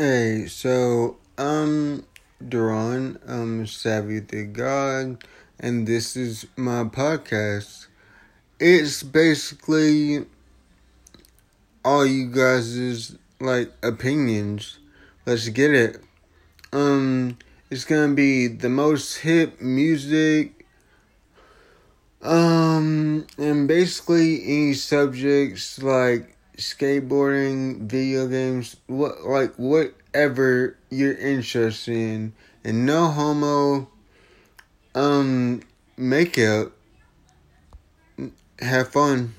Hey, 0.00 0.46
so 0.46 1.16
I'm 1.36 2.04
Duran, 2.38 3.18
I'm 3.26 3.66
Savvy 3.66 4.20
the 4.20 4.44
God, 4.44 5.24
and 5.58 5.88
this 5.88 6.14
is 6.14 6.46
my 6.54 6.84
podcast. 6.84 7.88
It's 8.60 9.02
basically 9.02 10.24
all 11.84 12.06
you 12.06 12.30
guys' 12.30 13.16
like 13.40 13.72
opinions. 13.82 14.78
Let's 15.26 15.48
get 15.48 15.74
it. 15.74 16.00
Um, 16.72 17.36
it's 17.68 17.84
gonna 17.84 18.14
be 18.14 18.46
the 18.46 18.68
most 18.68 19.16
hip 19.16 19.60
music. 19.60 20.64
Um, 22.22 23.26
and 23.36 23.66
basically 23.66 24.44
any 24.44 24.74
subjects 24.74 25.82
like 25.82 26.37
skateboarding, 26.58 27.88
video 27.88 28.26
games, 28.26 28.76
what 28.86 29.22
like 29.24 29.54
whatever 29.54 30.76
you're 30.90 31.16
interested 31.16 31.94
in, 31.94 32.32
and 32.64 32.84
no 32.84 33.08
homo. 33.08 33.88
Um, 34.94 35.62
makeup. 35.96 36.72
Have 38.58 38.88
fun. 38.88 39.34